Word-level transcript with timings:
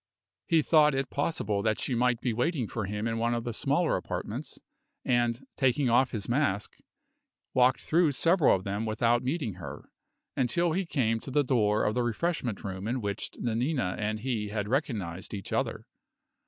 He 0.47 0.63
thought 0.63 0.95
it 0.95 1.11
possible 1.11 1.61
that 1.61 1.79
she 1.79 1.93
might 1.93 2.21
be 2.21 2.33
waiting 2.33 2.67
for 2.67 2.85
him 2.85 3.07
in 3.07 3.19
one 3.19 3.35
of 3.35 3.43
the 3.43 3.53
smaller 3.53 3.95
apartments, 3.95 4.57
and, 5.05 5.45
taking 5.55 5.91
off 5.91 6.09
his 6.09 6.27
mask, 6.27 6.77
walked 7.53 7.81
through 7.81 8.13
several 8.13 8.55
of 8.55 8.63
them 8.63 8.87
without 8.87 9.21
meeting 9.21 9.53
her, 9.61 9.91
until 10.35 10.71
he 10.71 10.87
came 10.87 11.19
to 11.19 11.29
the 11.29 11.43
door 11.43 11.83
of 11.85 11.93
the 11.93 12.01
refreshment 12.01 12.63
room 12.63 12.87
in 12.87 12.99
which 12.99 13.29
Nanina 13.37 13.95
and 13.99 14.21
he 14.21 14.47
had 14.47 14.67
recognized 14.67 15.35
each 15.35 15.53
other. 15.53 15.85